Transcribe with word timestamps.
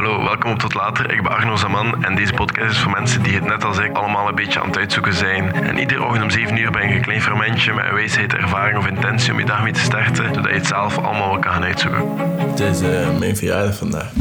Hallo, 0.00 0.22
welkom 0.22 0.50
op 0.50 0.58
Tot 0.58 0.74
Later. 0.74 1.12
Ik 1.12 1.22
ben 1.22 1.32
Arno 1.32 1.56
Zaman 1.56 2.04
en 2.04 2.14
deze 2.14 2.32
podcast 2.32 2.70
is 2.70 2.78
voor 2.78 2.90
mensen 2.90 3.22
die 3.22 3.34
het 3.34 3.44
net 3.44 3.64
als 3.64 3.78
ik 3.78 3.96
allemaal 3.96 4.28
een 4.28 4.34
beetje 4.34 4.60
aan 4.60 4.66
het 4.66 4.76
uitzoeken 4.76 5.14
zijn. 5.14 5.52
En 5.52 5.78
iedere 5.78 6.04
ochtend 6.04 6.22
om 6.22 6.30
7 6.30 6.56
uur 6.56 6.70
ben 6.70 6.82
ik 6.82 6.94
een 6.94 7.02
klein 7.02 7.22
fermentje 7.22 7.72
met 7.72 7.84
een 7.84 7.94
wijsheid, 7.94 8.34
ervaring 8.34 8.78
of 8.78 8.86
intentie 8.86 9.32
om 9.32 9.38
je 9.38 9.44
dag 9.44 9.62
mee 9.62 9.72
te 9.72 9.80
starten, 9.80 10.34
zodat 10.34 10.44
je 10.44 10.56
het 10.56 10.66
zelf 10.66 10.98
allemaal 10.98 11.30
wel 11.30 11.38
kan 11.38 11.52
gaan 11.52 11.62
uitzoeken. 11.62 12.04
Het 12.36 12.60
is 12.60 12.82
uh, 12.82 13.18
mijn 13.18 13.36
verjaardag 13.36 13.76
vandaag. 13.76 14.12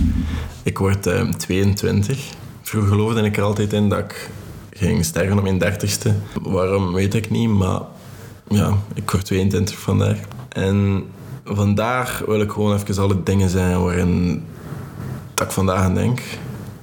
Ik 0.63 0.77
word 0.77 1.07
uh, 1.07 1.21
22. 1.21 2.19
Vroeger 2.61 2.91
geloofde 2.91 3.21
ik 3.21 3.37
er 3.37 3.43
altijd 3.43 3.73
in 3.73 3.89
dat 3.89 3.99
ik 3.99 4.29
ging 4.73 5.05
sterven 5.05 5.37
op 5.37 5.43
mijn 5.43 5.63
30ste. 5.63 6.09
Waarom 6.41 6.93
weet 6.93 7.13
ik 7.13 7.29
niet, 7.29 7.49
maar 7.49 7.79
ja, 8.47 8.73
ik 8.93 9.11
word 9.11 9.25
22 9.25 9.79
vandaag. 9.79 10.17
En 10.49 11.03
vandaag 11.43 12.23
wil 12.25 12.41
ik 12.41 12.51
gewoon 12.51 12.75
even 12.75 13.03
alle 13.03 13.23
dingen 13.23 13.49
zijn 13.49 13.81
waarin 13.83 14.43
dat 15.39 15.47
ik 15.47 15.53
vandaag 15.53 15.81
aan 15.81 15.95
denk. 15.95 16.21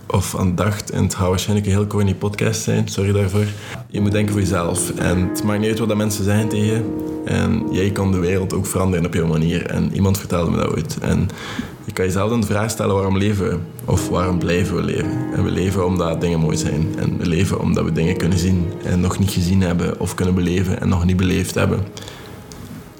Of 0.07 0.37
aan 0.39 0.55
dacht. 0.55 0.91
En 0.91 1.03
het 1.03 1.15
gaat 1.15 1.29
waarschijnlijk 1.29 1.67
een 1.67 1.73
heel 1.73 1.87
corny 1.87 2.15
podcast 2.15 2.63
zijn. 2.63 2.89
Sorry 2.89 3.13
daarvoor. 3.13 3.45
Je 3.89 4.01
moet 4.01 4.13
denken 4.13 4.33
voor 4.33 4.41
jezelf. 4.41 4.91
En 4.91 5.29
het 5.29 5.45
maakt 5.45 5.61
niet 5.61 5.69
uit 5.69 5.79
wat 5.79 5.97
mensen 5.97 6.25
zeggen 6.25 6.49
tegen 6.49 6.67
je. 6.67 6.83
En 7.25 7.67
jij 7.71 7.91
kan 7.91 8.13
de 8.13 8.19
wereld 8.19 8.55
ook 8.55 8.67
veranderen 8.67 9.07
op 9.07 9.15
jouw 9.15 9.27
manier. 9.27 9.67
En 9.67 9.95
iemand 9.95 10.19
vertelde 10.19 10.51
me 10.51 10.57
dat 10.57 10.71
ooit. 10.71 10.99
En 11.01 11.29
je 11.85 11.93
kan 11.93 12.05
jezelf 12.05 12.31
dan 12.31 12.41
de 12.41 12.47
vraag 12.47 12.71
stellen 12.71 12.95
waarom 12.95 13.19
leven 13.19 13.49
we? 13.49 13.59
Of 13.85 14.09
waarom 14.09 14.39
blijven 14.39 14.77
we 14.77 14.83
leven? 14.83 15.33
En 15.35 15.45
we 15.45 15.51
leven 15.51 15.87
omdat 15.87 16.21
dingen 16.21 16.41
mooi 16.41 16.57
zijn. 16.57 16.95
En 16.99 17.19
we 17.19 17.27
leven 17.27 17.61
omdat 17.61 17.85
we 17.85 17.93
dingen 17.93 18.17
kunnen 18.17 18.39
zien 18.39 18.73
en 18.85 19.01
nog 19.01 19.19
niet 19.19 19.31
gezien 19.31 19.61
hebben. 19.61 20.01
Of 20.01 20.15
kunnen 20.15 20.35
beleven 20.35 20.81
en 20.81 20.89
nog 20.89 21.05
niet 21.05 21.17
beleefd 21.17 21.55
hebben. 21.55 21.81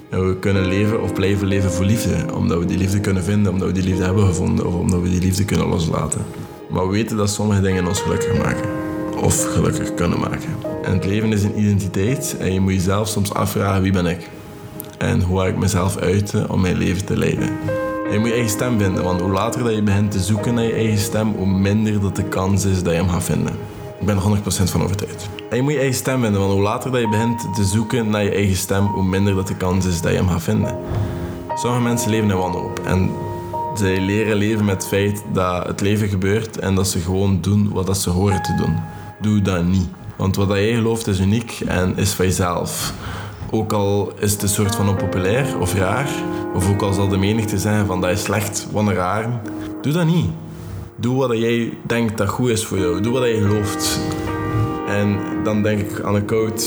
En 0.09 0.27
we 0.27 0.39
kunnen 0.39 0.65
leven 0.65 1.01
of 1.01 1.13
blijven 1.13 1.47
leven 1.47 1.71
voor 1.71 1.85
liefde. 1.85 2.33
Omdat 2.33 2.59
we 2.59 2.65
die 2.65 2.77
liefde 2.77 2.99
kunnen 2.99 3.23
vinden, 3.23 3.51
omdat 3.51 3.67
we 3.67 3.73
die 3.73 3.83
liefde 3.83 4.03
hebben 4.03 4.25
gevonden 4.25 4.67
of 4.67 4.73
omdat 4.73 5.01
we 5.01 5.09
die 5.09 5.21
liefde 5.21 5.45
kunnen 5.45 5.67
loslaten. 5.67 6.21
Maar 6.69 6.87
we 6.87 6.91
weten 6.91 7.17
dat 7.17 7.29
sommige 7.29 7.61
dingen 7.61 7.87
ons 7.87 8.01
gelukkig 8.01 8.37
maken. 8.37 8.69
Of 9.21 9.53
gelukkig 9.53 9.93
kunnen 9.93 10.19
maken. 10.19 10.49
En 10.83 10.93
het 10.93 11.05
leven 11.05 11.31
is 11.31 11.43
een 11.43 11.59
identiteit 11.59 12.35
en 12.39 12.53
je 12.53 12.59
moet 12.59 12.73
jezelf 12.73 13.07
soms 13.07 13.33
afvragen 13.33 13.81
wie 13.81 13.91
ben 13.91 14.05
ik? 14.05 14.29
En 14.97 15.21
hoe 15.21 15.39
ga 15.39 15.45
ik 15.45 15.57
mezelf 15.57 15.97
uiten 15.97 16.49
om 16.49 16.61
mijn 16.61 16.77
leven 16.77 17.05
te 17.05 17.17
leiden? 17.17 17.49
En 18.07 18.13
je 18.13 18.19
moet 18.19 18.27
je 18.27 18.33
eigen 18.33 18.51
stem 18.51 18.79
vinden, 18.79 19.03
want 19.03 19.21
hoe 19.21 19.31
later 19.31 19.63
dat 19.63 19.75
je 19.75 19.81
begint 19.81 20.11
te 20.11 20.19
zoeken 20.19 20.53
naar 20.53 20.63
je 20.63 20.73
eigen 20.73 20.97
stem, 20.97 21.33
hoe 21.37 21.47
minder 21.47 22.01
dat 22.01 22.15
de 22.15 22.23
kans 22.23 22.65
is 22.65 22.83
dat 22.83 22.93
je 22.93 22.99
hem 22.99 23.09
gaat 23.09 23.23
vinden. 23.23 23.55
Ik 23.99 24.05
ben 24.05 24.15
er 24.15 24.23
100% 24.23 24.43
van 24.45 24.83
overtuigd. 24.83 25.29
En 25.49 25.55
je 25.55 25.61
moet 25.61 25.71
je 25.71 25.77
eigen 25.77 25.95
stem 25.95 26.21
vinden, 26.21 26.39
want 26.39 26.53
hoe 26.53 26.61
later 26.61 26.91
dat 26.91 27.01
je 27.01 27.09
begint 27.09 27.55
te 27.55 27.63
zoeken 27.63 28.09
naar 28.09 28.23
je 28.23 28.31
eigen 28.31 28.55
stem, 28.55 28.85
hoe 28.85 29.03
minder 29.03 29.35
dat 29.35 29.47
de 29.47 29.55
kans 29.55 29.85
is 29.85 30.01
dat 30.01 30.11
je 30.11 30.17
hem 30.17 30.29
gaat 30.29 30.43
vinden. 30.43 30.77
Sommige 31.55 31.83
mensen 31.83 32.09
leven 32.09 32.29
in 32.29 32.37
wanhoop 32.37 32.79
en 32.85 33.11
zij 33.75 33.99
leren 33.99 34.35
leven 34.35 34.65
met 34.65 34.75
het 34.75 34.87
feit 34.87 35.23
dat 35.33 35.67
het 35.67 35.81
leven 35.81 36.07
gebeurt 36.07 36.59
en 36.59 36.75
dat 36.75 36.87
ze 36.87 36.99
gewoon 36.99 37.41
doen 37.41 37.69
wat 37.73 37.85
dat 37.85 37.97
ze 37.97 38.09
horen 38.09 38.41
te 38.41 38.55
doen. 38.55 38.75
Doe 39.21 39.41
dat 39.41 39.65
niet. 39.65 39.87
Want 40.15 40.35
wat 40.35 40.47
jij 40.47 40.73
gelooft 40.73 41.07
is 41.07 41.19
uniek 41.19 41.61
en 41.67 41.97
is 41.97 42.11
van 42.11 42.25
jezelf. 42.25 42.93
Ook 43.51 43.73
al 43.73 44.11
is 44.19 44.31
het 44.31 44.41
een 44.41 44.49
soort 44.49 44.75
van 44.75 44.89
onpopulair 44.89 45.59
of 45.59 45.73
raar, 45.73 46.09
of 46.55 46.69
ook 46.69 46.81
al 46.81 46.93
zal 46.93 47.07
de 47.07 47.17
menigte 47.17 47.57
zeggen 47.59 47.85
van 47.85 48.01
dat 48.01 48.09
is 48.09 48.23
slecht, 48.23 48.67
wat 48.71 48.87
een 48.87 48.93
raar, 48.93 49.41
doe 49.81 49.93
dat 49.93 50.05
niet. 50.05 50.29
Doe 50.99 51.15
wat 51.15 51.37
jij 51.37 51.77
denkt 51.83 52.17
dat 52.17 52.29
goed 52.29 52.49
is 52.49 52.65
voor 52.65 52.77
jou. 52.77 53.01
Doe 53.01 53.13
wat 53.13 53.23
jij 53.23 53.39
gelooft. 53.41 53.99
En 54.87 55.19
dan 55.43 55.63
denk 55.63 55.79
ik 55.79 56.01
aan 56.01 56.15
een 56.15 56.25
quote. 56.25 56.65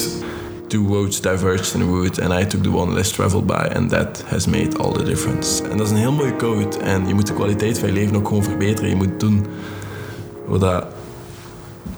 Two 0.67 0.87
roads 0.87 1.21
diverged 1.21 1.75
in 1.75 1.81
the 1.81 1.87
wood 1.87 2.21
and 2.21 2.33
I 2.33 2.47
took 2.47 2.63
the 2.63 2.71
one 2.71 2.93
less 2.93 3.13
traveled 3.13 3.47
by 3.47 3.69
and 3.75 3.91
that 3.91 4.25
has 4.27 4.47
made 4.47 4.79
all 4.79 4.93
the 4.93 5.03
difference. 5.03 5.63
En 5.63 5.77
dat 5.77 5.87
is 5.87 5.93
een 5.93 5.99
heel 5.99 6.13
mooie 6.13 6.37
quote 6.37 6.79
en 6.79 7.07
je 7.07 7.15
moet 7.15 7.27
de 7.27 7.35
kwaliteit 7.35 7.79
van 7.79 7.89
je 7.89 7.95
leven 7.95 8.17
ook 8.17 8.29
gewoon 8.29 8.43
verbeteren. 8.43 8.91
Je 8.91 8.97
moet 8.97 9.21
doen 9.21 9.47
wat 10.47 10.61
dat, 10.61 10.87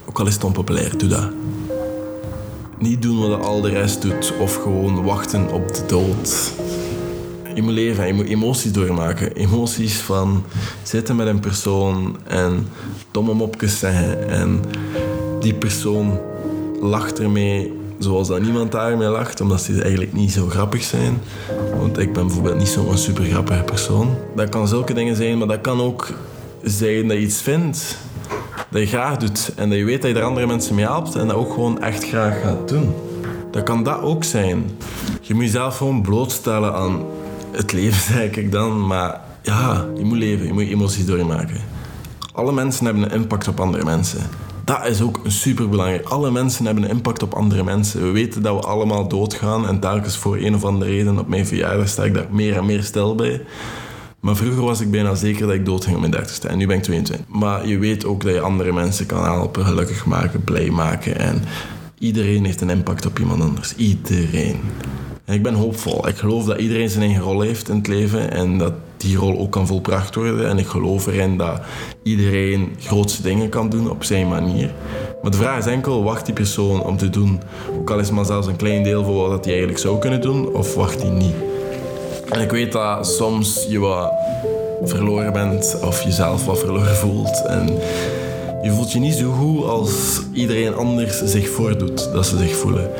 ook 0.05 0.21
al 0.21 0.27
is 0.27 0.35
het 0.35 0.45
onpopulair, 0.45 0.99
doe 0.99 1.09
dat. 1.09 1.31
Niet 2.79 3.03
doen 3.03 3.29
wat 3.29 3.45
al 3.45 3.61
de 3.61 3.69
rest 3.69 4.03
doet 4.03 4.33
of 4.41 4.55
gewoon 4.63 5.05
wachten 5.05 5.53
op 5.53 5.75
de 5.75 5.87
dood. 5.87 6.53
Je 7.55 7.63
moet 7.63 7.73
leven, 7.73 8.07
je 8.07 8.13
moet 8.13 8.27
emoties 8.27 8.73
doormaken. 8.73 9.33
Emoties 9.33 9.97
van 9.97 10.45
zitten 10.83 11.17
met 11.17 11.27
een 11.27 11.41
persoon 11.41 12.17
en 12.27 12.69
domme 13.11 13.35
mopjes 13.35 13.79
zeggen 13.79 14.29
en 14.29 14.61
die 15.41 15.55
persoon 15.55 16.21
lacht 16.81 17.21
ermee 17.21 17.73
zoals 17.99 18.29
dat 18.29 18.41
niemand 18.41 18.73
daarmee 18.73 19.09
lacht, 19.09 19.41
omdat 19.41 19.63
ze 19.63 19.83
eigenlijk 19.83 20.13
niet 20.13 20.33
zo 20.33 20.47
grappig 20.47 20.83
zijn. 20.83 21.21
Want 21.79 21.99
ik 21.99 22.13
ben 22.13 22.27
bijvoorbeeld 22.27 22.59
niet 22.59 22.69
zo'n 22.69 22.99
super 22.99 23.25
grappige 23.25 23.63
persoon. 23.63 24.15
Dat 24.37 24.49
kan 24.49 24.69
zulke 24.69 24.95
dingen 24.95 25.17
zijn, 25.17 25.39
maar 25.39 25.49
dat 25.49 25.61
kan 25.61 25.81
ook 25.81 26.11
zijn 26.63 27.09
dat 27.09 27.17
je 27.17 27.23
iets 27.23 27.43
vindt 27.43 27.99
dat 28.73 28.81
je 28.81 28.87
graag 28.87 29.17
doet 29.17 29.53
en 29.57 29.69
dat 29.69 29.79
je 29.79 29.85
weet 29.85 30.03
dat 30.03 30.11
je 30.11 30.17
er 30.17 30.25
andere 30.25 30.47
mensen 30.47 30.75
mee 30.75 30.85
helpt 30.85 31.15
en 31.15 31.27
dat 31.27 31.37
ook 31.37 31.53
gewoon 31.53 31.83
echt 31.83 32.09
graag 32.09 32.41
gaat 32.41 32.69
doen. 32.69 32.95
Dat 33.51 33.63
kan 33.63 33.83
dat 33.83 34.01
ook 34.01 34.25
zijn. 34.25 34.71
Je 35.21 35.35
moet 35.35 35.45
jezelf 35.45 35.77
gewoon 35.77 36.03
blootstellen 36.03 36.75
aan 36.75 37.03
het 37.53 37.73
leven, 37.73 38.01
zeg 38.15 38.31
ik 38.31 38.53
dan, 38.53 38.87
maar 38.87 39.21
ja, 39.43 39.87
je 39.97 40.05
moet 40.05 40.19
leven, 40.19 40.47
je 40.47 40.53
moet 40.53 40.63
emoties 40.63 41.07
doormaken. 41.07 41.61
Alle 42.33 42.53
mensen 42.53 42.85
hebben 42.85 43.03
een 43.03 43.11
impact 43.11 43.49
op 43.49 43.61
andere 43.61 43.85
mensen 43.85 44.21
dat 44.65 44.87
is 44.87 45.01
ook 45.01 45.21
super 45.27 45.69
belangrijk. 45.69 46.09
Alle 46.09 46.31
mensen 46.31 46.67
hebben 46.67 46.85
een 46.85 46.91
impact 46.91 47.23
op 47.23 47.35
andere 47.35 47.65
mensen. 47.65 48.03
We 48.03 48.11
weten 48.11 48.43
dat 48.43 48.55
we 48.55 48.67
allemaal 48.67 49.09
doodgaan 49.09 49.67
en 49.67 49.81
telkens 49.81 50.17
voor 50.17 50.37
een 50.37 50.55
of 50.55 50.65
andere 50.65 50.91
reden 50.91 51.19
op 51.19 51.29
mijn 51.29 51.47
verjaardag 51.47 51.89
sta 51.89 52.05
ik 52.05 52.15
daar 52.15 52.27
meer 52.31 52.57
en 52.57 52.67
meer 52.67 52.83
stil 52.83 53.15
bij. 53.15 53.45
Maar 54.21 54.37
vroeger 54.37 54.63
was 54.63 54.81
ik 54.81 54.91
bijna 54.91 55.15
zeker 55.15 55.47
dat 55.47 55.55
ik 55.55 55.65
doodging 55.65 55.95
op 55.95 56.01
mijn 56.01 56.13
dertigste 56.13 56.49
en 56.49 56.59
nu 56.59 56.67
ben 56.67 56.77
ik 56.77 56.83
22. 56.83 57.27
Maar 57.29 57.67
je 57.67 57.79
weet 57.79 58.05
ook 58.05 58.23
dat 58.23 58.35
je 58.35 58.41
andere 58.41 58.73
mensen 58.73 59.07
kan 59.07 59.25
helpen, 59.25 59.67
gelukkig 59.67 60.07
maken, 60.07 60.45
blij 60.45 60.71
maken. 60.71 61.19
En 61.19 61.43
iedereen 61.99 62.45
heeft 62.45 62.61
een 62.61 62.71
impact 62.71 63.07
op 63.07 63.19
iemand 63.19 63.43
anders. 63.43 63.75
Iedereen. 63.77 64.61
Ik 65.25 65.43
ben 65.43 65.55
hoopvol. 65.55 66.09
Ik 66.09 66.17
geloof 66.17 66.45
dat 66.45 66.59
iedereen 66.59 66.89
zijn 66.89 67.03
eigen 67.03 67.23
rol 67.23 67.41
heeft 67.41 67.69
in 67.69 67.77
het 67.77 67.87
leven 67.87 68.31
en 68.31 68.59
dat 68.59 68.73
die 68.97 69.17
rol 69.17 69.39
ook 69.39 69.51
kan 69.51 69.67
volbracht 69.67 70.15
worden. 70.15 70.49
En 70.49 70.59
ik 70.59 70.67
geloof 70.67 71.07
erin 71.07 71.37
dat 71.37 71.61
iedereen 72.03 72.77
grootste 72.79 73.23
dingen 73.23 73.49
kan 73.49 73.69
doen 73.69 73.91
op 73.91 74.05
zijn 74.05 74.29
manier. 74.29 74.71
Maar 75.23 75.31
de 75.31 75.37
vraag 75.37 75.59
is 75.59 75.67
enkel, 75.67 76.03
wacht 76.03 76.25
die 76.25 76.35
persoon 76.35 76.83
om 76.83 76.97
te 76.97 77.11
doen, 77.11 77.41
ook 77.79 77.91
al 77.91 77.99
is 77.99 78.11
maar 78.11 78.25
zelfs 78.25 78.47
een 78.47 78.57
klein 78.57 78.83
deel 78.83 79.05
voor 79.05 79.29
wat 79.29 79.45
hij 79.45 79.55
eigenlijk 79.55 79.83
zou 79.83 79.99
kunnen 79.99 80.21
doen, 80.21 80.55
of 80.55 80.75
wacht 80.75 81.03
hij 81.03 81.11
niet? 81.11 81.35
En 82.29 82.41
ik 82.41 82.51
weet 82.51 82.73
dat 82.73 83.07
soms 83.07 83.67
je 83.69 83.79
wat 83.79 84.13
verloren 84.83 85.33
bent 85.33 85.77
of 85.85 86.03
jezelf 86.03 86.47
wat 86.47 86.59
verloren 86.59 86.97
voelt. 86.97 87.43
En 87.47 87.67
je 88.63 88.71
voelt 88.71 88.93
je 88.93 88.99
niet 88.99 89.15
zo 89.15 89.33
goed 89.33 89.65
als 89.65 90.21
iedereen 90.33 90.75
anders 90.75 91.23
zich 91.25 91.49
voordoet 91.49 92.13
dat 92.13 92.27
ze 92.27 92.37
zich 92.37 92.57
voelen. 92.57 92.91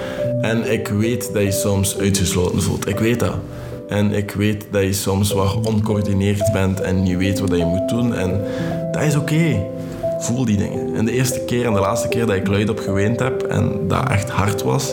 En 0.43 0.73
ik 0.73 0.89
weet 0.89 1.33
dat 1.33 1.43
je 1.43 1.53
soms 1.53 1.99
uitgesloten 1.99 2.63
voelt. 2.63 2.89
Ik 2.89 2.99
weet 2.99 3.21
dat. 3.21 3.35
En 3.89 4.13
ik 4.13 4.31
weet 4.31 4.67
dat 4.71 4.83
je 4.83 4.93
soms 4.93 5.33
wat 5.33 5.67
oncoördineerd 5.67 6.53
bent 6.53 6.81
en 6.81 7.07
je 7.07 7.17
weet 7.17 7.41
wat 7.41 7.57
je 7.57 7.65
moet 7.65 7.89
doen. 7.89 8.15
En 8.15 8.41
dat 8.93 9.03
is 9.03 9.17
oké. 9.17 9.67
Voel 10.19 10.45
die 10.45 10.57
dingen. 10.57 10.95
En 10.97 11.05
de 11.05 11.13
eerste 11.13 11.41
keer 11.41 11.67
en 11.67 11.73
de 11.73 11.81
laatste 11.81 12.09
keer 12.09 12.27
dat 12.27 12.37
ik 12.37 12.47
luid 12.47 12.69
op 12.69 12.79
geweend 12.79 13.21
heb 13.21 13.43
en 13.43 13.89
dat 13.89 14.09
echt 14.09 14.31
hard 14.31 14.63
was, 14.63 14.93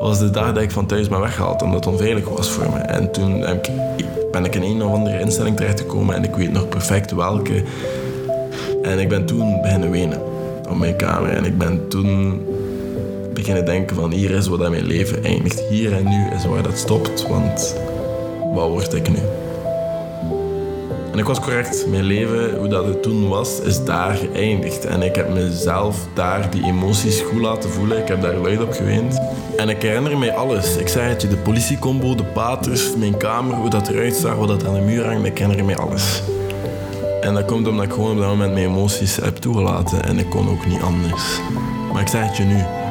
was 0.00 0.18
de 0.18 0.30
dag 0.30 0.52
dat 0.52 0.62
ik 0.62 0.70
van 0.70 0.86
thuis 0.86 1.08
ben 1.08 1.20
weggehaald, 1.20 1.62
omdat 1.62 1.84
het 1.84 1.94
onveilig 1.94 2.28
was 2.28 2.50
voor 2.50 2.70
me. 2.70 2.78
En 2.78 3.12
toen 3.12 3.44
ben 4.32 4.44
ik 4.44 4.54
in 4.54 4.62
een 4.62 4.82
of 4.82 4.92
andere 4.92 5.20
instelling 5.20 5.56
terechtgekomen 5.56 6.14
en 6.14 6.24
ik 6.24 6.34
weet 6.34 6.52
nog 6.52 6.68
perfect 6.68 7.12
welke. 7.12 7.62
En 8.82 8.98
ik 8.98 9.08
ben 9.08 9.26
toen 9.26 9.60
beginnen 9.60 9.90
wenen 9.90 10.20
op 10.68 10.78
mijn 10.78 10.96
kamer. 10.96 11.30
En 11.30 11.44
ik 11.44 11.58
ben 11.58 11.88
toen 11.88 12.42
beginnen 13.34 13.64
denken 13.64 13.96
van 13.96 14.10
hier 14.10 14.30
is 14.30 14.46
wat 14.46 14.70
mijn 14.70 14.86
leven 14.86 15.24
eindigt. 15.24 15.62
Hier 15.70 15.92
en 15.92 16.08
nu 16.08 16.34
is 16.36 16.44
waar 16.44 16.62
dat 16.62 16.78
stopt, 16.78 17.26
want 17.28 17.76
wat 18.54 18.68
word 18.68 18.94
ik 18.94 19.08
nu? 19.08 19.18
En 21.12 21.18
ik 21.18 21.24
was 21.24 21.40
correct. 21.40 21.86
Mijn 21.88 22.04
leven, 22.04 22.58
hoe 22.58 22.68
dat 22.68 22.84
het 22.84 23.02
toen 23.02 23.28
was, 23.28 23.60
is 23.60 23.84
daar 23.84 24.14
geëindigd. 24.14 24.84
En 24.84 25.02
ik 25.02 25.14
heb 25.14 25.34
mezelf 25.34 26.06
daar 26.14 26.50
die 26.50 26.64
emoties 26.64 27.20
goed 27.20 27.40
laten 27.40 27.70
voelen. 27.70 27.98
Ik 27.98 28.08
heb 28.08 28.22
daar 28.22 28.36
luid 28.36 28.62
op 28.62 28.72
geweend. 28.72 29.20
En 29.56 29.68
ik 29.68 29.82
herinner 29.82 30.18
me 30.18 30.32
alles. 30.32 30.76
Ik 30.76 30.88
zei 30.88 31.08
het 31.08 31.22
je, 31.22 31.28
de 31.28 31.36
politiecombo, 31.36 32.14
de 32.14 32.24
paters, 32.24 32.96
mijn 32.96 33.16
kamer, 33.16 33.54
hoe 33.54 33.70
dat 33.70 33.88
eruit 33.88 34.14
zag, 34.14 34.34
wat 34.34 34.48
dat 34.48 34.66
aan 34.66 34.74
de 34.74 34.80
muur 34.80 35.04
hangt. 35.04 35.26
Ik 35.26 35.38
herinner 35.38 35.64
me 35.64 35.76
alles. 35.76 36.22
En 37.20 37.34
dat 37.34 37.44
komt 37.44 37.68
omdat 37.68 37.84
ik 37.84 37.92
gewoon 37.92 38.10
op 38.10 38.18
dat 38.18 38.28
moment 38.28 38.52
mijn 38.52 38.66
emoties 38.66 39.16
heb 39.16 39.36
toegelaten. 39.36 40.04
En 40.04 40.18
ik 40.18 40.30
kon 40.30 40.48
ook 40.48 40.66
niet 40.66 40.82
anders. 40.82 41.40
Maar 41.92 42.02
ik 42.02 42.08
zei 42.08 42.24
het 42.24 42.36
je 42.36 42.44
nu. 42.44 42.81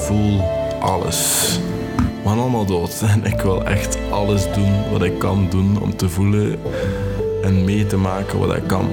Voel 0.00 0.40
alles. 0.80 1.58
We 1.96 2.28
gaan 2.28 2.38
allemaal 2.38 2.66
dood. 2.66 3.02
En 3.06 3.24
ik 3.24 3.40
wil 3.40 3.64
echt 3.64 3.98
alles 4.10 4.52
doen 4.52 4.90
wat 4.90 5.02
ik 5.02 5.18
kan 5.18 5.46
doen 5.50 5.82
om 5.82 5.96
te 5.96 6.08
voelen 6.08 6.58
en 7.42 7.64
mee 7.64 7.86
te 7.86 7.96
maken 7.96 8.38
wat 8.38 8.56
ik 8.56 8.66
kan. 8.66 8.88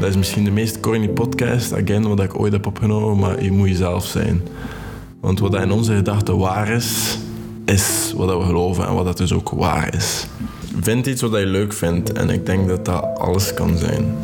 Dat 0.00 0.08
is 0.08 0.16
misschien 0.16 0.44
de 0.44 0.50
meest 0.50 0.80
corny 0.80 1.08
podcast, 1.08 1.72
again, 1.72 2.08
wat 2.08 2.20
ik 2.20 2.40
ooit 2.40 2.52
heb 2.52 2.66
opgenomen, 2.66 3.18
maar 3.18 3.42
je 3.42 3.52
moet 3.52 3.68
jezelf 3.68 4.04
zijn. 4.04 4.42
Want 5.20 5.38
wat 5.38 5.54
in 5.54 5.72
onze 5.72 5.94
gedachten 5.94 6.38
waar 6.38 6.68
is, 6.68 7.18
is 7.64 8.12
wat 8.16 8.38
we 8.38 8.44
geloven 8.44 8.86
en 8.86 8.94
wat 8.94 9.04
dat 9.04 9.16
dus 9.16 9.32
ook 9.32 9.50
waar 9.50 9.94
is. 9.94 10.26
Vind 10.80 11.06
iets 11.06 11.22
wat 11.22 11.32
je 11.32 11.46
leuk 11.46 11.72
vindt 11.72 12.12
en 12.12 12.30
ik 12.30 12.46
denk 12.46 12.68
dat 12.68 12.84
dat 12.84 13.04
alles 13.18 13.54
kan 13.54 13.76
zijn. 13.78 14.16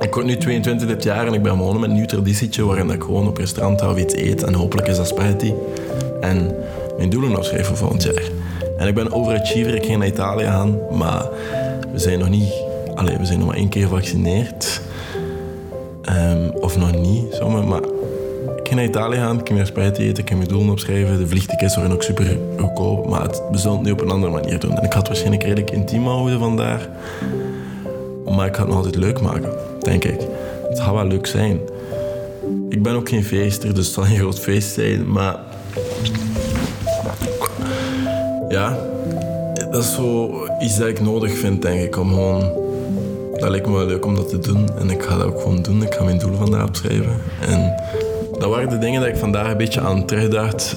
Ik 0.00 0.14
word 0.14 0.26
nu 0.26 0.36
22 0.36 0.88
dit 0.88 1.02
jaar 1.02 1.26
en 1.26 1.32
ik 1.32 1.42
ben 1.42 1.56
begonnen 1.56 1.80
met 1.80 1.90
een 1.90 1.96
nieuw 1.96 2.06
traditietje 2.06 2.64
waarin 2.64 2.90
ik 2.90 3.02
gewoon 3.02 3.28
op 3.28 3.36
restaurant 3.36 3.82
of 3.82 3.96
iets 3.96 4.14
eet. 4.14 4.42
En 4.42 4.54
hopelijk 4.54 4.88
is 4.88 4.96
dat 4.96 5.08
spaghetti. 5.08 5.54
En 6.20 6.54
mijn 6.96 7.10
doelen 7.10 7.36
opschrijven 7.36 7.66
voor 7.66 7.76
volgend 7.76 8.02
jaar. 8.02 8.22
En 8.78 8.88
ik 8.88 8.94
ben 8.94 9.12
overachiever, 9.12 9.74
ik 9.74 9.84
ging 9.84 9.98
naar 9.98 10.06
Italië 10.06 10.44
gaan, 10.44 10.78
maar 10.90 11.26
we 11.92 11.98
zijn 11.98 12.18
nog 12.18 12.28
niet... 12.28 12.52
Allee, 12.94 13.16
we 13.16 13.26
zijn 13.26 13.38
nog 13.38 13.48
maar 13.48 13.56
één 13.56 13.68
keer 13.68 13.82
gevaccineerd. 13.82 14.80
Ehm, 16.02 16.48
of 16.60 16.78
nog 16.78 16.92
niet, 16.92 17.34
zomaar, 17.34 17.64
maar... 17.64 17.82
Ik 18.56 18.74
ging 18.74 18.74
naar 18.74 18.84
Italië 18.84 19.16
gaan, 19.16 19.38
ik 19.38 19.46
ging 19.46 19.58
naar 19.58 19.66
spaghetti 19.66 20.02
eten, 20.02 20.22
ik 20.22 20.28
ging 20.28 20.38
mijn 20.38 20.52
doelen 20.52 20.70
opschrijven. 20.70 21.18
De 21.18 21.26
vliegtickets 21.26 21.76
waren 21.76 21.92
ook 21.92 22.02
super 22.02 22.38
goedkoop, 22.58 23.08
maar 23.08 23.22
het, 23.22 23.42
het 23.52 23.82
nu 23.82 23.90
op 23.90 24.00
een 24.00 24.10
andere 24.10 24.32
manier 24.32 24.58
doen. 24.58 24.76
En 24.76 24.84
ik 24.84 24.92
het 24.92 25.06
waarschijnlijk 25.06 25.42
redelijk 25.42 25.70
intiem 25.70 26.06
houden 26.06 26.38
vandaar. 26.38 26.88
Maar 28.24 28.46
ik 28.46 28.54
ga 28.54 28.60
het 28.60 28.68
nog 28.68 28.76
altijd 28.76 28.96
leuk 28.96 29.20
maken, 29.20 29.52
denk 29.82 30.04
ik. 30.04 30.20
Het 30.68 30.80
gaat 30.80 30.94
wel 30.94 31.06
leuk 31.06 31.26
zijn. 31.26 31.60
Ik 32.68 32.82
ben 32.82 32.94
ook 32.94 33.08
geen 33.08 33.24
feester, 33.24 33.74
dus 33.74 33.84
het 33.84 33.94
zal 33.94 34.04
een 34.04 34.16
groot 34.16 34.38
feest 34.38 34.72
zijn, 34.72 35.12
maar... 35.12 35.36
Ja, 38.48 38.78
dat 39.70 39.82
is 39.82 39.94
zo 39.94 40.30
iets 40.60 40.78
dat 40.78 40.88
ik 40.88 41.00
nodig 41.00 41.38
vind, 41.38 41.62
denk 41.62 41.80
ik, 41.80 41.96
om 41.96 42.08
gewoon... 42.08 42.66
Dat 43.32 43.50
lijkt 43.50 43.66
me 43.66 43.72
wel 43.72 43.86
leuk 43.86 44.04
om 44.04 44.14
dat 44.14 44.28
te 44.28 44.38
doen 44.38 44.68
en 44.78 44.90
ik 44.90 45.02
ga 45.02 45.16
dat 45.16 45.26
ook 45.26 45.40
gewoon 45.40 45.62
doen. 45.62 45.82
Ik 45.82 45.94
ga 45.94 46.04
mijn 46.04 46.18
doelen 46.18 46.38
vandaag 46.38 46.66
opschrijven. 46.66 47.16
En 47.48 47.74
dat 48.38 48.50
waren 48.50 48.68
de 48.68 48.78
dingen 48.78 49.00
dat 49.00 49.08
ik 49.08 49.16
vandaag 49.16 49.50
een 49.50 49.56
beetje 49.56 49.80
aan 49.80 50.06
terugdacht. 50.06 50.76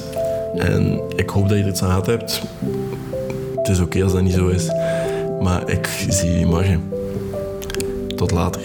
En 0.56 1.02
ik 1.16 1.30
hoop 1.30 1.50
dat 1.50 1.58
je 1.58 1.64
er 1.64 1.70
iets 1.70 1.82
aan 1.82 1.90
gehad 1.90 2.06
hebt. 2.06 2.42
Het 3.56 3.68
is 3.68 3.80
oké 3.80 4.04
als 4.04 4.14
dat 4.14 4.22
niet 4.22 4.34
zo 4.34 4.48
is. 4.48 4.68
Maar 5.42 5.70
ik 5.70 6.06
zie 6.10 6.40
je 6.40 6.46
morgen. 6.46 6.94
Tot 8.16 8.32
later. 8.32 8.62